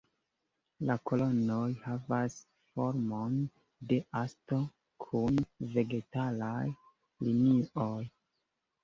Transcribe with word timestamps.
La 0.89 0.93
kolonoj 1.09 1.65
havas 1.81 2.37
formon 2.77 3.35
de 3.91 3.99
osto, 4.21 4.59
kun 5.05 5.37
vegetalaj 5.77 6.65
linioj. 7.29 8.01